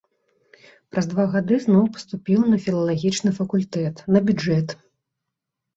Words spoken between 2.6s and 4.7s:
філалагічным факультэт, на бюджэт.